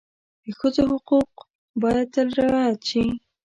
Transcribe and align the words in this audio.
د 0.43 0.45
ښځو 0.59 0.83
حقوق 0.91 1.31
باید 1.81 2.07
تل 2.13 2.27
رعایت 2.39 2.79
شي. 2.89 3.03